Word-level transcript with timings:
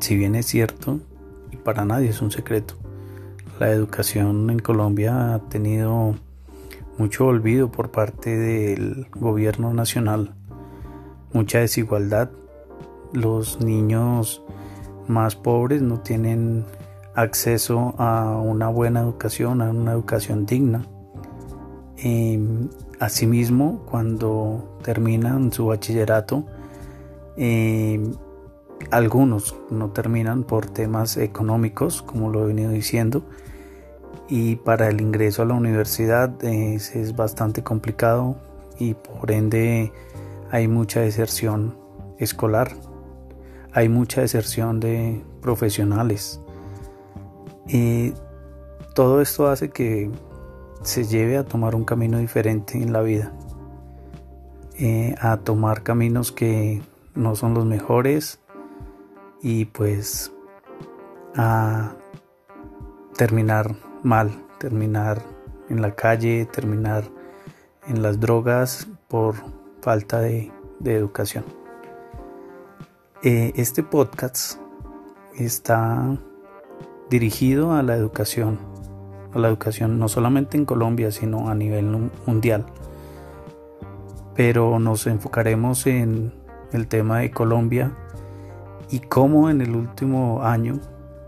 si 0.00 0.16
bien 0.16 0.34
es 0.34 0.46
cierto, 0.46 1.00
y 1.50 1.56
para 1.56 1.84
nadie 1.84 2.08
es 2.08 2.22
un 2.22 2.30
secreto, 2.30 2.74
la 3.58 3.70
educación 3.70 4.48
en 4.50 4.58
Colombia 4.58 5.34
ha 5.34 5.38
tenido 5.48 6.16
mucho 6.98 7.26
olvido 7.26 7.70
por 7.70 7.90
parte 7.90 8.36
del 8.36 9.06
gobierno 9.14 9.72
nacional, 9.74 10.34
mucha 11.32 11.58
desigualdad. 11.60 12.30
Los 13.12 13.60
niños 13.60 14.42
más 15.08 15.36
pobres 15.36 15.82
no 15.82 16.00
tienen 16.00 16.64
acceso 17.14 17.94
a 17.98 18.38
una 18.38 18.68
buena 18.68 19.00
educación, 19.00 19.62
a 19.62 19.70
una 19.70 19.92
educación 19.92 20.46
digna. 20.46 20.86
Em, 21.96 22.70
asimismo, 22.98 23.84
cuando 23.90 24.78
terminan 24.82 25.52
su 25.52 25.66
bachillerato, 25.66 26.46
em, 27.36 28.14
algunos 28.90 29.56
no 29.70 29.90
terminan 29.90 30.44
por 30.44 30.66
temas 30.66 31.16
económicos, 31.16 32.02
como 32.02 32.30
lo 32.30 32.44
he 32.44 32.46
venido 32.48 32.70
diciendo, 32.70 33.24
y 34.28 34.56
para 34.56 34.88
el 34.88 35.00
ingreso 35.00 35.42
a 35.42 35.44
la 35.44 35.54
universidad 35.54 36.42
es, 36.44 37.16
bastante 37.16 37.62
complicado 37.62 38.36
y 38.78 38.94
por 38.94 39.30
ende 39.30 39.92
hay 40.50 40.68
mucha 40.68 41.00
deserción 41.00 41.76
escolar, 42.18 42.72
hay 43.72 43.88
mucha 43.88 44.20
deserción 44.20 44.80
de 44.80 45.22
profesionales. 45.42 46.40
Y 47.68 48.12
todo 48.94 49.20
esto 49.20 49.48
hace 49.48 49.70
que 49.70 50.10
se 50.82 51.04
lleve 51.04 51.36
a 51.36 51.44
tomar 51.44 51.74
un 51.74 51.84
camino 51.84 52.18
diferente 52.18 52.78
en 52.78 52.92
la 52.92 53.02
vida, 53.02 53.32
eh, 54.78 55.14
a 55.20 55.36
tomar 55.38 55.82
caminos 55.82 56.32
que 56.32 56.82
no 57.14 57.36
son 57.36 57.54
los 57.54 57.66
mejores 57.66 58.39
y 59.42 59.66
pues 59.66 60.32
a 61.36 61.94
terminar 63.16 63.74
mal, 64.02 64.30
terminar 64.58 65.22
en 65.68 65.82
la 65.82 65.94
calle, 65.94 66.46
terminar 66.46 67.04
en 67.86 68.02
las 68.02 68.20
drogas 68.20 68.88
por 69.08 69.34
falta 69.80 70.20
de, 70.20 70.52
educación. 70.84 71.44
Eh, 73.22 73.52
este 73.56 73.82
podcast 73.82 74.58
está 75.36 76.16
dirigido 77.10 77.72
a 77.72 77.82
la 77.82 77.96
educación, 77.96 78.58
a 79.34 79.38
la 79.38 79.48
educación 79.48 79.98
no 79.98 80.08
solamente 80.08 80.56
en 80.56 80.64
Colombia, 80.64 81.12
sino 81.12 81.50
a 81.50 81.54
nivel 81.54 82.10
mundial. 82.26 82.64
Pero 84.34 84.78
nos 84.78 85.06
enfocaremos 85.06 85.86
en 85.86 86.32
el 86.72 86.88
tema 86.88 87.18
de 87.18 87.30
Colombia 87.30 87.94
y 88.90 89.00
cómo 89.00 89.50
en 89.50 89.60
el 89.60 89.76
último 89.76 90.42
año 90.42 90.80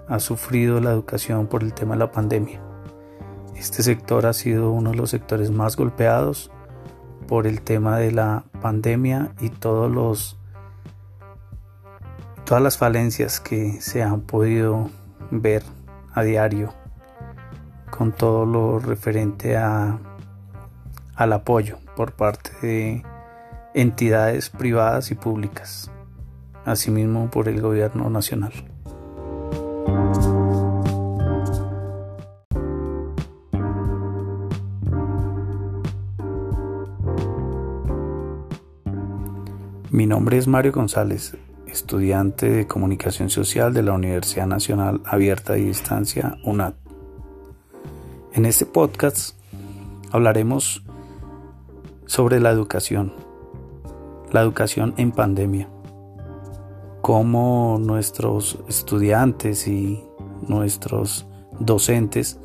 ha 0.09 0.19
sufrido 0.19 0.81
la 0.81 0.91
educación 0.91 1.47
por 1.47 1.63
el 1.63 1.73
tema 1.73 1.95
de 1.95 2.01
la 2.01 2.11
pandemia. 2.11 2.61
Este 3.57 3.83
sector 3.83 4.27
ha 4.27 4.33
sido 4.33 4.73
uno 4.73 4.91
de 4.91 4.97
los 4.97 5.11
sectores 5.11 5.51
más 5.51 5.77
golpeados 5.77 6.51
por 7.29 7.47
el 7.47 7.63
tema 7.63 7.99
de 7.99 8.13
la 8.13 8.45
pandemia 8.61 9.33
y 9.41 9.49
todos 9.49 9.91
los 9.91 10.39
todas 12.45 12.63
las 12.63 12.77
falencias 12.77 13.41
que 13.41 13.81
se 13.81 14.03
han 14.03 14.23
podido 14.23 14.91
ver 15.31 15.63
a 16.13 16.23
diario 16.23 16.75
con 17.91 18.13
todo 18.13 18.45
lo 18.45 18.79
referente 18.79 19.57
a, 19.57 19.99
al 21.15 21.33
apoyo 21.33 21.79
por 21.95 22.13
parte 22.13 22.51
de 22.61 23.03
entidades 23.75 24.51
privadas 24.51 25.11
y 25.11 25.15
públicas, 25.15 25.91
asimismo 26.65 27.31
por 27.31 27.49
el 27.49 27.61
gobierno 27.61 28.11
nacional. 28.11 28.53
Mi 39.93 40.07
nombre 40.07 40.39
es 40.39 40.49
Mario 40.49 40.73
González, 40.73 41.37
estudiante 41.67 42.49
de 42.49 42.67
Comunicación 42.67 43.29
Social 43.29 43.75
de 43.75 43.83
la 43.83 43.93
Universidad 43.93 44.47
Nacional 44.47 45.03
Abierta 45.05 45.59
y 45.59 45.65
Distancia 45.65 46.39
UNAD. 46.45 46.75
En 48.33 48.47
este 48.47 48.65
podcast 48.65 49.37
hablaremos 50.11 50.83
sobre 52.07 52.41
la 52.41 52.51
educación, 52.51 53.13
la 54.31 54.41
educación 54.41 54.95
en 54.97 55.13
pandemia, 55.13 55.69
cómo 57.03 57.79
nuestros 57.81 58.59
estudiantes 58.69 59.69
y 59.69 60.03
nuestros 60.49 61.27
docentes 61.59 62.39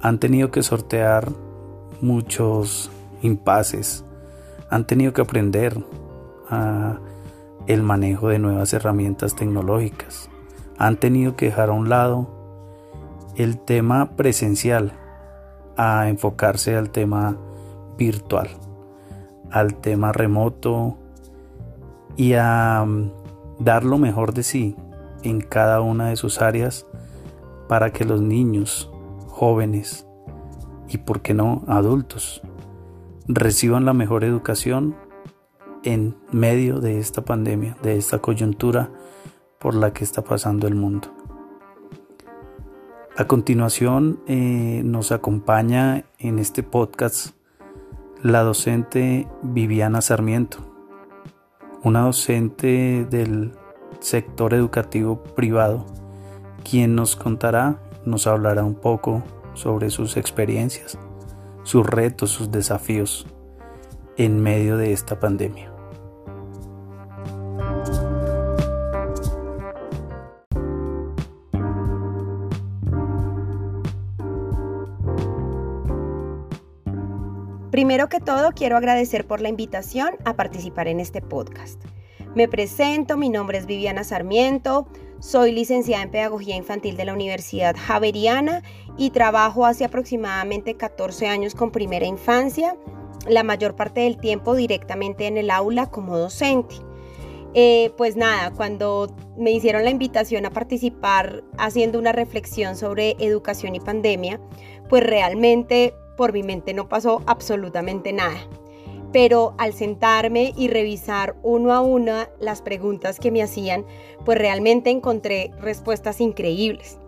han 0.00 0.18
tenido 0.18 0.50
que 0.50 0.62
sortear 0.62 1.30
muchos 2.00 2.90
impases, 3.22 4.04
han 4.70 4.86
tenido 4.86 5.12
que 5.12 5.22
aprender 5.22 5.78
a 6.50 6.98
el 7.66 7.82
manejo 7.82 8.28
de 8.28 8.38
nuevas 8.38 8.72
herramientas 8.72 9.34
tecnológicas. 9.34 10.30
Han 10.78 10.96
tenido 10.96 11.36
que 11.36 11.46
dejar 11.46 11.70
a 11.70 11.72
un 11.72 11.88
lado 11.88 12.28
el 13.36 13.58
tema 13.58 14.16
presencial 14.16 14.92
a 15.76 16.08
enfocarse 16.08 16.76
al 16.76 16.90
tema 16.90 17.36
virtual, 17.98 18.48
al 19.50 19.74
tema 19.74 20.12
remoto 20.12 20.96
y 22.16 22.34
a 22.34 22.84
mm, 22.86 23.10
dar 23.58 23.84
lo 23.84 23.98
mejor 23.98 24.34
de 24.34 24.42
sí 24.42 24.76
en 25.22 25.40
cada 25.40 25.80
una 25.80 26.08
de 26.08 26.16
sus 26.16 26.40
áreas 26.40 26.86
para 27.68 27.92
que 27.92 28.04
los 28.04 28.20
niños, 28.20 28.90
jóvenes 29.26 30.06
y, 30.88 30.98
por 30.98 31.20
qué 31.20 31.34
no, 31.34 31.64
adultos 31.66 32.42
reciban 33.28 33.84
la 33.84 33.92
mejor 33.92 34.24
educación 34.24 34.94
en 35.82 36.16
medio 36.32 36.80
de 36.80 36.98
esta 36.98 37.22
pandemia, 37.24 37.76
de 37.82 37.96
esta 37.96 38.18
coyuntura 38.18 38.90
por 39.58 39.74
la 39.74 39.92
que 39.92 40.04
está 40.04 40.22
pasando 40.22 40.66
el 40.66 40.74
mundo. 40.74 41.08
A 43.16 43.26
continuación 43.26 44.20
eh, 44.26 44.82
nos 44.84 45.10
acompaña 45.10 46.04
en 46.18 46.38
este 46.38 46.62
podcast 46.62 47.34
la 48.22 48.42
docente 48.42 49.26
Viviana 49.42 50.02
Sarmiento, 50.02 50.75
una 51.82 52.02
docente 52.02 53.06
del 53.08 53.52
sector 54.00 54.54
educativo 54.54 55.22
privado, 55.22 55.86
quien 56.68 56.94
nos 56.94 57.16
contará, 57.16 57.80
nos 58.04 58.26
hablará 58.26 58.64
un 58.64 58.74
poco 58.74 59.22
sobre 59.54 59.90
sus 59.90 60.16
experiencias, 60.16 60.98
sus 61.62 61.86
retos, 61.86 62.30
sus 62.30 62.50
desafíos 62.50 63.26
en 64.16 64.40
medio 64.42 64.76
de 64.76 64.92
esta 64.92 65.18
pandemia. 65.20 65.75
Primero 77.76 78.08
que 78.08 78.20
todo, 78.20 78.52
quiero 78.52 78.78
agradecer 78.78 79.26
por 79.26 79.42
la 79.42 79.50
invitación 79.50 80.16
a 80.24 80.34
participar 80.34 80.88
en 80.88 80.98
este 80.98 81.20
podcast. 81.20 81.78
Me 82.34 82.48
presento, 82.48 83.18
mi 83.18 83.28
nombre 83.28 83.58
es 83.58 83.66
Viviana 83.66 84.02
Sarmiento, 84.02 84.88
soy 85.18 85.52
licenciada 85.52 86.02
en 86.02 86.10
Pedagogía 86.10 86.56
Infantil 86.56 86.96
de 86.96 87.04
la 87.04 87.12
Universidad 87.12 87.76
Javeriana 87.78 88.62
y 88.96 89.10
trabajo 89.10 89.66
hace 89.66 89.84
aproximadamente 89.84 90.78
14 90.78 91.28
años 91.28 91.54
con 91.54 91.70
primera 91.70 92.06
infancia, 92.06 92.78
la 93.28 93.42
mayor 93.42 93.76
parte 93.76 94.00
del 94.00 94.16
tiempo 94.16 94.54
directamente 94.54 95.26
en 95.26 95.36
el 95.36 95.50
aula 95.50 95.90
como 95.90 96.16
docente. 96.16 96.76
Eh, 97.52 97.92
pues 97.98 98.16
nada, 98.16 98.52
cuando 98.52 99.14
me 99.36 99.50
hicieron 99.50 99.84
la 99.84 99.90
invitación 99.90 100.46
a 100.46 100.50
participar 100.50 101.44
haciendo 101.58 101.98
una 101.98 102.12
reflexión 102.12 102.74
sobre 102.74 103.16
educación 103.18 103.74
y 103.74 103.80
pandemia, 103.80 104.40
pues 104.88 105.02
realmente 105.02 105.92
por 106.16 106.32
mi 106.32 106.42
mente 106.42 106.74
no 106.74 106.88
pasó 106.88 107.22
absolutamente 107.26 108.12
nada. 108.12 108.38
Pero 109.12 109.54
al 109.58 109.72
sentarme 109.72 110.52
y 110.56 110.68
revisar 110.68 111.36
uno 111.42 111.72
a 111.72 111.80
uno 111.80 112.24
las 112.40 112.62
preguntas 112.62 113.20
que 113.20 113.30
me 113.30 113.42
hacían, 113.42 113.84
pues 114.24 114.38
realmente 114.38 114.90
encontré 114.90 115.52
respuestas 115.60 116.20
increíbles. 116.20 116.98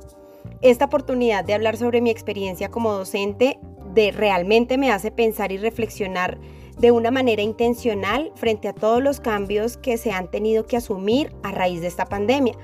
Esta 0.60 0.86
oportunidad 0.86 1.44
de 1.44 1.54
hablar 1.54 1.76
sobre 1.76 2.00
mi 2.00 2.10
experiencia 2.10 2.70
como 2.70 2.92
docente 2.92 3.58
de 3.94 4.12
realmente 4.12 4.78
me 4.78 4.90
hace 4.90 5.10
pensar 5.10 5.52
y 5.52 5.58
reflexionar 5.58 6.38
de 6.78 6.92
una 6.92 7.10
manera 7.10 7.42
intencional 7.42 8.32
frente 8.36 8.68
a 8.68 8.72
todos 8.72 9.02
los 9.02 9.20
cambios 9.20 9.76
que 9.76 9.96
se 9.98 10.12
han 10.12 10.30
tenido 10.30 10.66
que 10.66 10.76
asumir 10.76 11.34
a 11.42 11.50
raíz 11.50 11.80
de 11.80 11.88
esta 11.88 12.06
pandemia, 12.06 12.54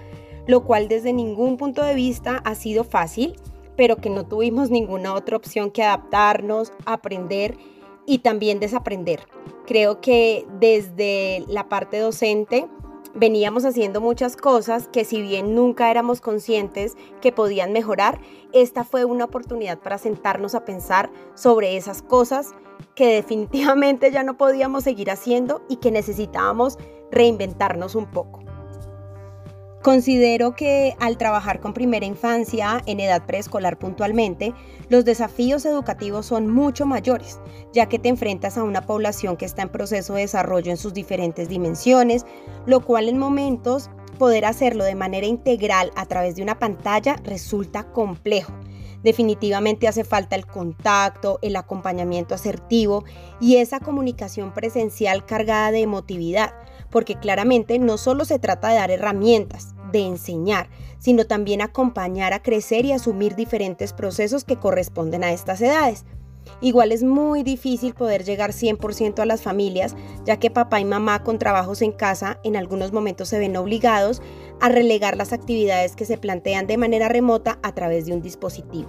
lo 0.46 0.64
cual 0.64 0.88
desde 0.88 1.12
ningún 1.12 1.56
punto 1.56 1.82
de 1.82 1.94
vista 1.94 2.40
ha 2.44 2.54
sido 2.54 2.84
fácil 2.84 3.36
pero 3.76 3.96
que 3.96 4.10
no 4.10 4.26
tuvimos 4.26 4.70
ninguna 4.70 5.14
otra 5.14 5.36
opción 5.36 5.70
que 5.70 5.82
adaptarnos, 5.82 6.72
aprender 6.86 7.56
y 8.06 8.18
también 8.18 8.60
desaprender. 8.60 9.26
Creo 9.66 10.00
que 10.00 10.46
desde 10.58 11.44
la 11.48 11.68
parte 11.68 11.98
docente 11.98 12.66
veníamos 13.14 13.64
haciendo 13.64 14.00
muchas 14.00 14.36
cosas 14.36 14.88
que 14.88 15.04
si 15.04 15.22
bien 15.22 15.54
nunca 15.54 15.90
éramos 15.90 16.20
conscientes 16.20 16.96
que 17.20 17.32
podían 17.32 17.72
mejorar, 17.72 18.20
esta 18.52 18.84
fue 18.84 19.04
una 19.04 19.24
oportunidad 19.24 19.78
para 19.78 19.98
sentarnos 19.98 20.54
a 20.54 20.64
pensar 20.64 21.10
sobre 21.34 21.76
esas 21.76 22.02
cosas 22.02 22.54
que 22.94 23.06
definitivamente 23.06 24.10
ya 24.10 24.22
no 24.22 24.36
podíamos 24.36 24.84
seguir 24.84 25.10
haciendo 25.10 25.62
y 25.68 25.76
que 25.76 25.90
necesitábamos 25.90 26.78
reinventarnos 27.10 27.94
un 27.94 28.06
poco. 28.06 28.43
Considero 29.84 30.56
que 30.56 30.96
al 30.98 31.18
trabajar 31.18 31.60
con 31.60 31.74
primera 31.74 32.06
infancia 32.06 32.82
en 32.86 33.00
edad 33.00 33.26
preescolar 33.26 33.78
puntualmente, 33.78 34.54
los 34.88 35.04
desafíos 35.04 35.66
educativos 35.66 36.24
son 36.24 36.48
mucho 36.48 36.86
mayores, 36.86 37.38
ya 37.74 37.84
que 37.84 37.98
te 37.98 38.08
enfrentas 38.08 38.56
a 38.56 38.62
una 38.62 38.86
población 38.86 39.36
que 39.36 39.44
está 39.44 39.60
en 39.60 39.68
proceso 39.68 40.14
de 40.14 40.22
desarrollo 40.22 40.70
en 40.70 40.78
sus 40.78 40.94
diferentes 40.94 41.50
dimensiones, 41.50 42.24
lo 42.64 42.80
cual 42.80 43.10
en 43.10 43.18
momentos 43.18 43.90
poder 44.18 44.46
hacerlo 44.46 44.84
de 44.84 44.94
manera 44.94 45.26
integral 45.26 45.90
a 45.96 46.06
través 46.06 46.36
de 46.36 46.42
una 46.42 46.58
pantalla 46.58 47.16
resulta 47.22 47.92
complejo. 47.92 48.54
Definitivamente 49.02 49.86
hace 49.86 50.02
falta 50.02 50.34
el 50.34 50.46
contacto, 50.46 51.38
el 51.42 51.56
acompañamiento 51.56 52.34
asertivo 52.34 53.04
y 53.38 53.56
esa 53.56 53.80
comunicación 53.80 54.54
presencial 54.54 55.26
cargada 55.26 55.72
de 55.72 55.80
emotividad, 55.80 56.54
porque 56.88 57.16
claramente 57.16 57.78
no 57.78 57.98
solo 57.98 58.24
se 58.24 58.38
trata 58.38 58.68
de 58.68 58.76
dar 58.76 58.90
herramientas, 58.90 59.73
de 59.94 60.06
enseñar, 60.06 60.68
sino 60.98 61.24
también 61.24 61.62
acompañar 61.62 62.32
a 62.32 62.42
crecer 62.42 62.84
y 62.84 62.92
asumir 62.92 63.36
diferentes 63.36 63.92
procesos 63.92 64.44
que 64.44 64.56
corresponden 64.56 65.22
a 65.22 65.32
estas 65.32 65.60
edades. 65.60 66.04
Igual 66.60 66.92
es 66.92 67.02
muy 67.02 67.42
difícil 67.42 67.94
poder 67.94 68.24
llegar 68.24 68.50
100% 68.50 69.20
a 69.20 69.26
las 69.26 69.42
familias, 69.42 69.94
ya 70.24 70.38
que 70.38 70.50
papá 70.50 70.80
y 70.80 70.84
mamá 70.84 71.22
con 71.22 71.38
trabajos 71.38 71.80
en 71.80 71.92
casa 71.92 72.38
en 72.42 72.56
algunos 72.56 72.92
momentos 72.92 73.28
se 73.28 73.38
ven 73.38 73.56
obligados 73.56 74.20
a 74.60 74.68
relegar 74.68 75.16
las 75.16 75.32
actividades 75.32 75.96
que 75.96 76.04
se 76.04 76.18
plantean 76.18 76.66
de 76.66 76.76
manera 76.76 77.08
remota 77.08 77.58
a 77.62 77.72
través 77.74 78.06
de 78.06 78.12
un 78.12 78.20
dispositivo. 78.20 78.88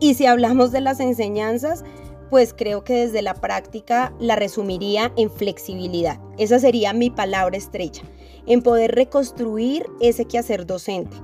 Y 0.00 0.14
si 0.14 0.26
hablamos 0.26 0.72
de 0.72 0.80
las 0.80 0.98
enseñanzas, 0.98 1.84
pues 2.30 2.54
creo 2.54 2.82
que 2.84 2.94
desde 2.94 3.22
la 3.22 3.34
práctica 3.34 4.12
la 4.18 4.34
resumiría 4.34 5.12
en 5.16 5.30
flexibilidad. 5.30 6.18
Esa 6.38 6.58
sería 6.58 6.92
mi 6.92 7.10
palabra 7.10 7.56
estrella 7.56 8.02
en 8.46 8.62
poder 8.62 8.94
reconstruir 8.94 9.86
ese 10.00 10.24
quehacer 10.24 10.66
docente, 10.66 11.16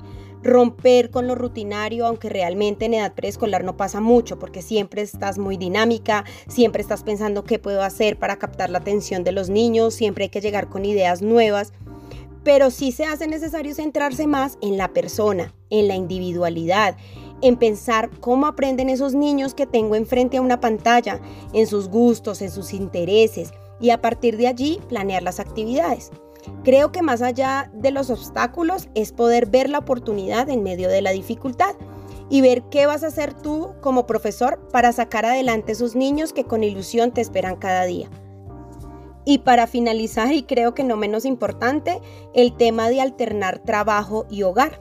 romper 0.43 1.11
con 1.11 1.26
lo 1.26 1.34
rutinario, 1.34 2.06
aunque 2.06 2.28
realmente 2.28 2.87
en 2.87 2.94
edad 2.94 3.14
preescolar 3.14 3.64
no 3.64 3.76
pasa 3.76 4.00
mucho, 4.00 4.38
porque 4.38 4.62
siempre 4.62 5.02
estás 5.02 5.38
muy 5.38 5.56
dinámica, 5.56 6.25
siempre 6.49 6.82
estás 6.82 7.02
pensando 7.02 7.44
qué 7.44 7.58
puedo 7.58 7.82
hacer 7.82 8.19
para 8.19 8.38
captar 8.38 8.70
la 8.70 8.78
atención 8.78 9.25
de 9.25 9.32
los 9.32 9.50
niños, 9.50 9.94
siempre 9.94 10.25
hay 10.25 10.31
que 10.31 10.40
llegar 10.40 10.69
con 10.69 10.84
ideas 10.84 11.22
nuevas, 11.22 11.72
pero 12.43 12.70
sí 12.70 12.93
se 12.93 13.05
hace 13.05 13.26
necesario 13.26 13.75
centrarse 13.75 14.26
más 14.26 14.58
en 14.62 14.78
la 14.78 14.88
persona, 14.88 15.55
en 15.69 15.88
la 15.88 15.94
individualidad, 15.94 16.96
en 17.43 17.56
pensar 17.56 18.11
cómo 18.20 18.46
aprenden 18.46 18.88
esos 18.88 19.14
niños 19.14 19.55
que 19.55 19.66
tengo 19.66 19.94
enfrente 19.94 20.38
a 20.38 20.43
una 20.43 20.61
pantalla, 20.61 21.20
en 21.52 21.66
sus 21.66 21.88
gustos, 21.88 22.43
en 22.43 22.50
sus 22.50 22.73
intereses, 22.73 23.52
y 23.81 23.90
a 23.90 24.00
partir 24.00 24.37
de 24.37 24.46
allí 24.46 24.81
planear 24.88 25.23
las 25.23 25.40
actividades. 25.40 26.11
Creo 26.64 26.92
que 26.92 27.02
más 27.02 27.22
allá 27.22 27.70
de 27.75 27.90
los 27.90 28.10
obstáculos 28.10 28.88
es 28.94 29.12
poder 29.12 29.46
ver 29.46 29.69
la 29.69 29.78
oportunidad 29.78 30.48
en 30.48 30.62
medio 30.62 30.88
de 30.88 31.02
la 31.02 31.10
dificultad 31.10 31.75
y 32.28 32.40
ver 32.40 32.62
qué 32.70 32.87
vas 32.87 33.02
a 33.02 33.08
hacer 33.08 33.34
tú 33.34 33.75
como 33.81 34.06
profesor 34.06 34.60
para 34.72 34.92
sacar 34.92 35.26
adelante 35.26 35.72
esos 35.72 35.96
niños 35.96 36.32
que 36.32 36.44
con 36.44 36.62
ilusión 36.62 37.12
te 37.12 37.20
esperan 37.20 37.56
cada 37.56 37.84
día. 37.84 38.08
Y 39.25 39.38
para 39.38 39.66
finalizar, 39.66 40.32
y 40.32 40.44
creo 40.44 40.75
que 40.75 40.84
no 40.84 40.96
menos 40.96 41.25
importante, 41.25 42.00
el 42.34 42.56
tema 42.56 42.88
de 42.88 43.00
alternar 43.00 43.58
trabajo 43.58 44.26
y 44.31 44.42
hogar. 44.44 44.81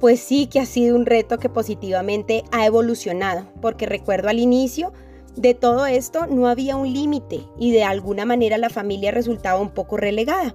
Pues 0.00 0.20
sí 0.20 0.46
que 0.46 0.60
ha 0.60 0.66
sido 0.66 0.96
un 0.96 1.06
reto 1.06 1.38
que 1.38 1.48
positivamente 1.48 2.44
ha 2.50 2.66
evolucionado, 2.66 3.46
porque 3.60 3.86
recuerdo 3.86 4.28
al 4.28 4.38
inicio 4.38 4.92
de 5.36 5.54
todo 5.54 5.86
esto 5.86 6.26
no 6.26 6.48
había 6.48 6.76
un 6.76 6.92
límite 6.92 7.40
y 7.58 7.70
de 7.70 7.84
alguna 7.84 8.24
manera 8.24 8.58
la 8.58 8.70
familia 8.70 9.12
resultaba 9.12 9.60
un 9.60 9.70
poco 9.70 9.96
relegada. 9.96 10.54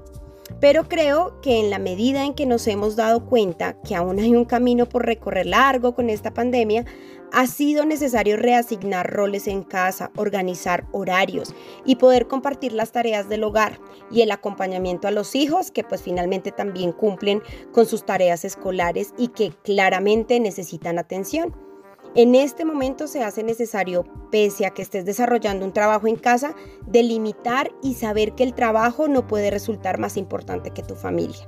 Pero 0.64 0.88
creo 0.88 1.42
que 1.42 1.60
en 1.60 1.70
la 1.70 1.78
medida 1.78 2.24
en 2.24 2.34
que 2.34 2.46
nos 2.46 2.68
hemos 2.68 2.96
dado 2.96 3.26
cuenta 3.26 3.74
que 3.82 3.96
aún 3.96 4.18
hay 4.18 4.34
un 4.34 4.46
camino 4.46 4.88
por 4.88 5.06
recorrer 5.06 5.46
largo 5.46 5.94
con 5.94 6.10
esta 6.10 6.34
pandemia, 6.34 6.86
ha 7.34 7.48
sido 7.48 7.84
necesario 7.84 8.38
reasignar 8.38 9.12
roles 9.12 9.48
en 9.48 9.64
casa, 9.64 10.12
organizar 10.16 10.88
horarios 10.94 11.54
y 11.84 11.98
poder 11.98 12.28
compartir 12.28 12.72
las 12.72 12.94
tareas 12.94 13.28
del 13.28 13.44
hogar 13.44 13.82
y 14.10 14.22
el 14.22 14.32
acompañamiento 14.32 15.10
a 15.10 15.12
los 15.12 15.36
hijos 15.36 15.70
que 15.70 15.84
pues 15.84 16.02
finalmente 16.02 16.54
también 16.54 16.94
cumplen 16.94 17.44
con 17.74 17.86
sus 17.86 18.06
tareas 18.06 18.46
escolares 18.46 19.14
y 19.18 19.28
que 19.28 19.52
claramente 19.66 20.40
necesitan 20.40 20.98
atención. 20.98 21.54
En 22.16 22.36
este 22.36 22.64
momento 22.64 23.08
se 23.08 23.24
hace 23.24 23.42
necesario, 23.42 24.06
pese 24.30 24.68
a 24.68 24.70
que 24.70 24.84
estés 24.84 25.04
desarrollando 25.04 25.66
un 25.66 25.74
trabajo 25.74 26.06
en 26.06 26.16
casa, 26.16 26.54
delimitar 26.86 27.72
y 27.82 27.96
saber 27.96 28.34
que 28.34 28.44
el 28.44 28.54
trabajo 28.54 29.08
no 29.08 29.26
puede 29.26 29.50
resultar 29.50 29.98
más 29.98 30.16
importante 30.16 30.70
que 30.70 30.84
tu 30.84 30.94
familia. 30.94 31.48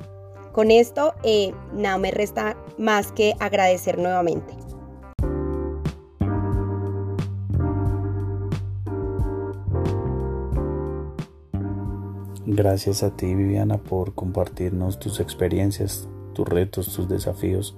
Con 0.53 0.71
esto, 0.71 1.13
eh, 1.21 1.53
nada 1.71 1.99
me 1.99 2.09
resta 2.09 2.57
más 2.79 3.11
que 3.11 3.35
agradecer 3.39 3.99
nuevamente. 3.99 4.55
Gracias 12.47 13.03
a 13.03 13.15
ti, 13.15 13.35
Viviana, 13.35 13.77
por 13.77 14.15
compartirnos 14.15 14.97
tus 14.97 15.19
experiencias, 15.19 16.09
tus 16.33 16.49
retos, 16.49 16.91
tus 16.95 17.07
desafíos 17.07 17.77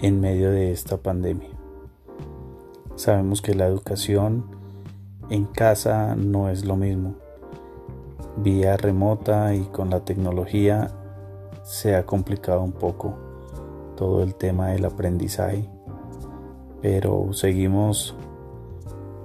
en 0.00 0.20
medio 0.20 0.50
de 0.50 0.72
esta 0.72 0.96
pandemia. 0.96 1.61
Sabemos 3.02 3.42
que 3.42 3.56
la 3.56 3.66
educación 3.66 4.44
en 5.28 5.46
casa 5.46 6.14
no 6.14 6.48
es 6.48 6.64
lo 6.64 6.76
mismo. 6.76 7.16
Vía 8.36 8.76
remota 8.76 9.56
y 9.56 9.64
con 9.64 9.90
la 9.90 10.04
tecnología 10.04 10.88
se 11.64 11.96
ha 11.96 12.06
complicado 12.06 12.62
un 12.62 12.70
poco 12.70 13.16
todo 13.96 14.22
el 14.22 14.36
tema 14.36 14.68
del 14.68 14.84
aprendizaje, 14.84 15.68
pero 16.80 17.32
seguimos 17.32 18.14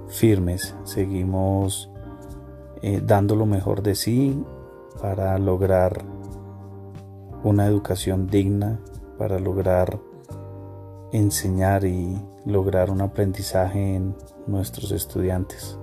firmes, 0.08 0.74
seguimos 0.82 1.88
eh, 2.82 3.00
dando 3.00 3.36
lo 3.36 3.46
mejor 3.46 3.84
de 3.84 3.94
sí 3.94 4.44
para 5.00 5.38
lograr 5.38 6.04
una 7.44 7.66
educación 7.66 8.26
digna, 8.26 8.80
para 9.18 9.38
lograr 9.38 10.00
enseñar 11.12 11.84
y 11.84 12.18
lograr 12.48 12.90
un 12.90 13.02
aprendizaje 13.02 13.94
en 13.94 14.16
nuestros 14.46 14.90
estudiantes. 14.90 15.78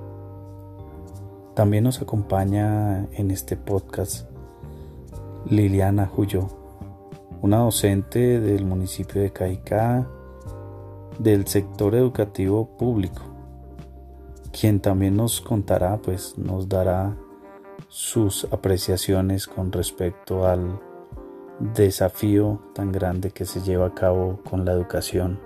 También 1.54 1.84
nos 1.84 2.02
acompaña 2.02 3.08
en 3.12 3.30
este 3.30 3.56
podcast 3.56 4.28
Liliana 5.48 6.08
Juyo, 6.08 6.48
una 7.44 7.60
docente 7.60 8.40
del 8.42 8.66
municipio 8.66 9.22
de 9.22 9.32
Caicá 9.32 10.08
del 11.20 11.46
sector 11.46 11.94
educativo 11.94 12.76
público, 12.78 13.22
quien 14.52 14.80
también 14.80 15.16
nos 15.16 15.42
contará, 15.42 15.98
pues 15.98 16.36
nos 16.36 16.68
dará 16.68 17.16
sus 17.90 18.48
apreciaciones 18.52 19.46
con 19.46 19.72
respecto 19.72 20.48
al 20.48 20.80
desafío 21.76 22.60
tan 22.74 22.92
grande 22.92 23.30
que 23.30 23.46
se 23.46 23.62
lleva 23.62 23.86
a 23.86 23.94
cabo 23.94 24.42
con 24.50 24.66
la 24.66 24.72
educación 24.72 25.40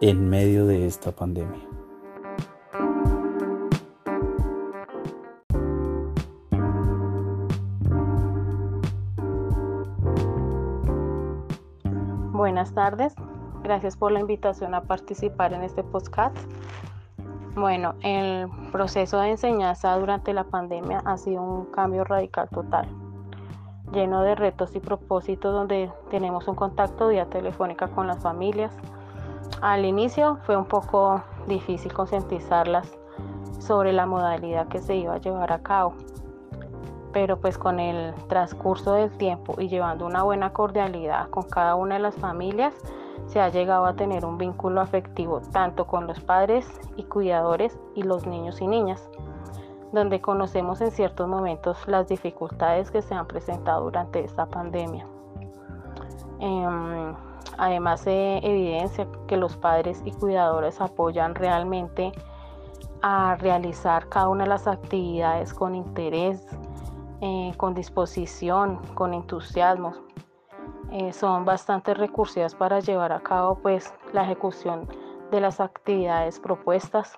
en 0.00 0.28
medio 0.30 0.66
de 0.66 0.86
esta 0.86 1.12
pandemia. 1.12 1.60
Buenas 12.32 12.72
tardes, 12.72 13.14
gracias 13.62 13.96
por 13.96 14.12
la 14.12 14.20
invitación 14.20 14.74
a 14.74 14.82
participar 14.82 15.52
en 15.52 15.62
este 15.62 15.82
podcast. 15.82 16.36
Bueno, 17.56 17.94
el 18.02 18.48
proceso 18.70 19.18
de 19.18 19.30
enseñanza 19.30 19.96
durante 19.98 20.32
la 20.32 20.44
pandemia 20.44 21.02
ha 21.04 21.18
sido 21.18 21.42
un 21.42 21.64
cambio 21.66 22.04
radical 22.04 22.48
total 22.50 22.86
lleno 23.92 24.22
de 24.22 24.34
retos 24.34 24.74
y 24.76 24.80
propósitos 24.80 25.52
donde 25.52 25.90
tenemos 26.10 26.46
un 26.48 26.54
contacto 26.54 27.08
vía 27.08 27.26
telefónica 27.26 27.88
con 27.88 28.06
las 28.06 28.18
familias. 28.18 28.72
Al 29.60 29.84
inicio 29.84 30.38
fue 30.44 30.56
un 30.56 30.66
poco 30.66 31.20
difícil 31.48 31.92
concientizarlas 31.92 32.96
sobre 33.58 33.92
la 33.92 34.06
modalidad 34.06 34.68
que 34.68 34.80
se 34.80 34.94
iba 34.94 35.14
a 35.14 35.18
llevar 35.18 35.52
a 35.52 35.62
cabo, 35.62 35.94
pero 37.12 37.40
pues 37.40 37.58
con 37.58 37.80
el 37.80 38.14
transcurso 38.28 38.92
del 38.92 39.10
tiempo 39.18 39.56
y 39.58 39.68
llevando 39.68 40.06
una 40.06 40.22
buena 40.22 40.52
cordialidad 40.52 41.28
con 41.30 41.42
cada 41.42 41.74
una 41.74 41.96
de 41.96 42.02
las 42.02 42.14
familias, 42.14 42.72
se 43.26 43.40
ha 43.40 43.48
llegado 43.48 43.86
a 43.86 43.94
tener 43.94 44.24
un 44.24 44.38
vínculo 44.38 44.80
afectivo 44.80 45.40
tanto 45.52 45.86
con 45.86 46.06
los 46.06 46.20
padres 46.20 46.66
y 46.96 47.02
cuidadores 47.02 47.76
y 47.96 48.04
los 48.04 48.26
niños 48.26 48.60
y 48.60 48.66
niñas. 48.66 49.08
donde 49.90 50.20
conocemos 50.20 50.82
en 50.82 50.90
ciertos 50.90 51.26
momentos 51.26 51.88
las 51.88 52.08
dificultades 52.08 52.90
que 52.90 53.00
se 53.00 53.14
han 53.14 53.26
presentado 53.26 53.84
durante 53.84 54.22
esta 54.22 54.44
pandemia. 54.44 55.06
Em, 56.40 57.14
además 57.58 58.00
se 58.00 58.38
evidencia 58.38 59.06
que 59.26 59.36
los 59.36 59.56
padres 59.56 60.02
y 60.04 60.12
cuidadores 60.12 60.80
apoyan 60.80 61.34
realmente 61.34 62.12
a 63.02 63.36
realizar 63.36 64.08
cada 64.08 64.28
una 64.28 64.44
de 64.44 64.50
las 64.50 64.66
actividades 64.66 65.52
con 65.52 65.74
interés, 65.74 66.46
eh, 67.20 67.52
con 67.56 67.74
disposición, 67.74 68.80
con 68.94 69.14
entusiasmo. 69.14 69.94
Eh, 70.90 71.12
son 71.12 71.44
bastante 71.44 71.92
recursivas 71.92 72.54
para 72.54 72.80
llevar 72.80 73.12
a 73.12 73.20
cabo 73.20 73.58
pues 73.58 73.92
la 74.12 74.22
ejecución 74.22 74.88
de 75.30 75.40
las 75.40 75.60
actividades 75.60 76.40
propuestas. 76.40 77.14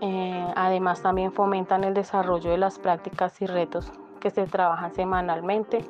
Eh, 0.00 0.46
además 0.56 1.02
también 1.02 1.32
fomentan 1.32 1.84
el 1.84 1.94
desarrollo 1.94 2.50
de 2.50 2.58
las 2.58 2.78
prácticas 2.78 3.40
y 3.42 3.46
retos 3.46 3.92
que 4.20 4.30
se 4.30 4.46
trabajan 4.46 4.94
semanalmente, 4.94 5.84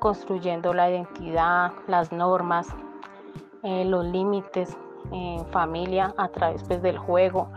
construyendo 0.00 0.72
la 0.72 0.90
identidad, 0.90 1.72
las 1.86 2.10
normas, 2.10 2.66
los 3.62 4.04
límites 4.06 4.76
en 5.12 5.44
familia 5.46 6.14
a 6.16 6.28
través 6.28 6.62
pues, 6.64 6.82
del 6.82 6.98
juego. 6.98 7.48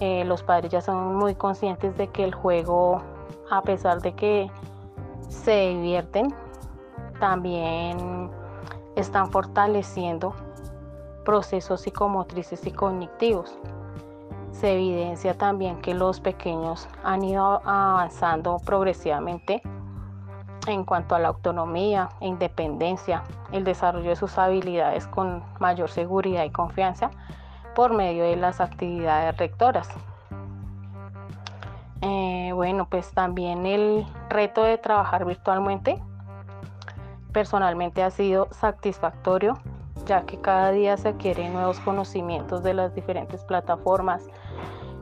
Eh, 0.00 0.24
los 0.24 0.42
padres 0.42 0.70
ya 0.72 0.80
son 0.80 1.14
muy 1.16 1.34
conscientes 1.34 1.96
de 1.96 2.08
que 2.08 2.24
el 2.24 2.34
juego, 2.34 3.00
a 3.50 3.62
pesar 3.62 4.00
de 4.02 4.12
que 4.14 4.50
se 5.28 5.68
divierten, 5.68 6.34
también 7.20 8.30
están 8.96 9.30
fortaleciendo 9.30 10.34
procesos 11.24 11.82
psicomotrices 11.82 12.66
y 12.66 12.72
cognitivos. 12.72 13.56
Se 14.50 14.74
evidencia 14.74 15.34
también 15.34 15.80
que 15.80 15.94
los 15.94 16.20
pequeños 16.20 16.88
han 17.02 17.24
ido 17.24 17.60
avanzando 17.64 18.58
progresivamente 18.64 19.62
en 20.66 20.84
cuanto 20.84 21.14
a 21.14 21.18
la 21.18 21.28
autonomía 21.28 22.08
e 22.20 22.26
independencia, 22.26 23.22
el 23.52 23.64
desarrollo 23.64 24.10
de 24.10 24.16
sus 24.16 24.38
habilidades 24.38 25.06
con 25.06 25.42
mayor 25.58 25.90
seguridad 25.90 26.44
y 26.44 26.50
confianza 26.50 27.10
por 27.74 27.92
medio 27.92 28.24
de 28.24 28.36
las 28.36 28.60
actividades 28.60 29.36
rectoras. 29.36 29.88
Eh, 32.00 32.52
bueno, 32.54 32.86
pues 32.88 33.12
también 33.12 33.66
el 33.66 34.06
reto 34.28 34.62
de 34.62 34.78
trabajar 34.78 35.24
virtualmente 35.24 36.02
personalmente 37.32 38.02
ha 38.02 38.10
sido 38.10 38.48
satisfactorio, 38.52 39.58
ya 40.06 40.22
que 40.22 40.40
cada 40.40 40.70
día 40.70 40.96
se 40.96 41.08
adquieren 41.08 41.52
nuevos 41.52 41.80
conocimientos 41.80 42.62
de 42.62 42.74
las 42.74 42.94
diferentes 42.94 43.42
plataformas, 43.44 44.22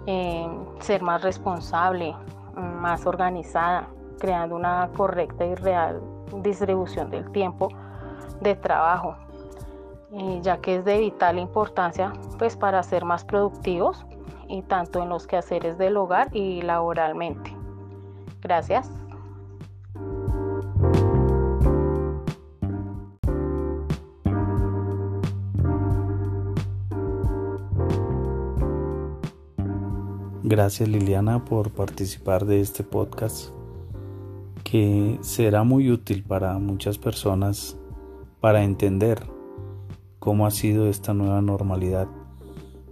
eh, 0.07 0.49
ser 0.81 1.03
más 1.03 1.23
responsable, 1.23 2.17
más 2.57 3.07
organizada, 3.07 3.89
creando 4.23 4.55
una 4.55 4.89
correcta 4.97 5.45
y 5.45 5.57
real 5.57 6.01
distribución 6.45 7.11
del 7.11 7.29
tiempo 7.33 7.71
de 8.41 8.55
trabajo, 8.55 9.17
eh, 10.13 10.39
ya 10.43 10.59
que 10.59 10.77
es 10.77 10.85
de 10.85 10.99
vital 10.99 11.41
importancia 11.41 12.13
pues 12.39 12.57
para 12.57 12.81
ser 12.85 13.05
más 13.05 13.25
productivos 13.25 14.07
y 14.49 14.63
tanto 14.63 15.03
en 15.03 15.09
los 15.09 15.27
quehaceres 15.27 15.77
del 15.77 15.97
hogar 15.97 16.29
y 16.33 16.63
laboralmente. 16.63 17.53
Gracias. 18.41 18.89
Gracias 30.45 30.89
Liliana 30.89 31.45
por 31.45 31.73
participar 31.73 32.45
de 32.45 32.61
este 32.61 32.85
podcast 32.85 33.62
que 34.73 35.19
será 35.21 35.65
muy 35.65 35.91
útil 35.91 36.25
para 36.25 36.59
muchas 36.59 36.97
personas 36.97 37.77
para 38.41 38.65
entender 38.65 39.23
cómo 40.19 40.47
ha 40.47 40.51
sido 40.51 40.89
esta 40.89 41.13
nueva 41.13 41.43
normalidad, 41.43 42.09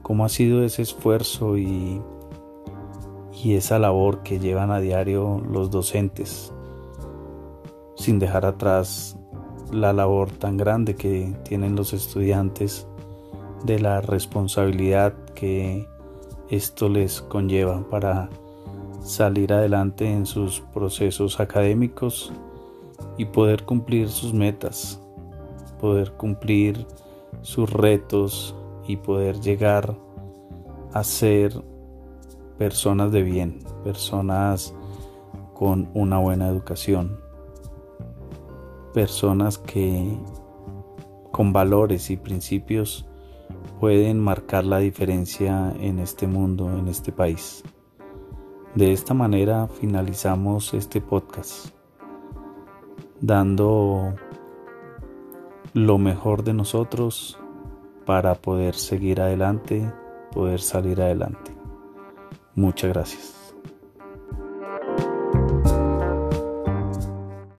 cómo 0.03 0.27
ha 0.27 0.29
sido 0.29 0.63
ese 0.63 0.83
esfuerzo 0.83 1.57
y, 1.57 2.03
y 3.43 3.55
esa 3.55 3.79
labor 3.79 4.23
que 4.23 4.39
llevan 4.39 4.71
a 4.71 4.79
diario 4.79 5.41
los 5.51 5.71
docentes, 5.71 6.53
sin 7.97 8.19
dejar 8.19 8.45
atrás 8.45 9.17
la 9.73 9.95
labor 9.95 10.31
tan 10.33 10.59
grande 10.59 10.97
que 10.97 11.35
tienen 11.45 11.77
los 11.77 11.95
estudiantes, 11.95 12.87
de 13.65 13.79
la 13.79 14.03
responsabilidad 14.03 15.15
que 15.35 15.89
esto 16.51 16.91
les 16.91 17.23
conlleva 17.23 17.89
para 17.89 18.29
salir 19.01 19.53
adelante 19.53 20.11
en 20.11 20.27
sus 20.27 20.61
procesos 20.61 21.41
académicos 21.41 22.33
y 23.17 23.25
poder 23.25 23.65
cumplir 23.65 24.09
sus 24.09 24.33
metas, 24.33 25.01
poder 25.81 26.13
cumplir 26.13 26.87
sus 27.43 27.71
retos 27.71 28.55
y 28.87 28.97
poder 28.97 29.41
llegar 29.41 29.97
a 30.93 31.05
ser 31.05 31.63
personas 32.59 33.13
de 33.13 33.23
bien, 33.23 33.61
personas 33.85 34.75
con 35.55 35.91
una 35.95 36.19
buena 36.19 36.49
educación, 36.49 37.19
personas 38.93 39.59
que 39.59 40.19
con 41.31 41.53
valores 41.53 42.11
y 42.11 42.17
principios 42.17 43.07
pueden 43.79 44.19
marcar 44.21 44.65
la 44.65 44.79
diferencia 44.79 45.73
en 45.81 45.99
este 45.99 46.27
mundo, 46.27 46.77
en 46.77 46.89
este 46.89 47.13
país. 47.13 47.63
De 48.75 48.93
esta 48.93 49.15
manera 49.15 49.67
finalizamos 49.67 50.75
este 50.75 51.01
podcast, 51.01 51.75
dando 53.21 54.15
lo 55.75 55.99
mejor 55.99 56.45
de 56.45 56.55
nosotros 56.55 57.37
para 58.07 58.37
poder 58.37 58.77
seguir 58.77 59.21
adelante, 59.21 59.93
poder 60.33 60.61
salir 60.61 61.03
adelante. 61.03 61.53
Muchas 62.55 62.91
gracias. 62.91 63.40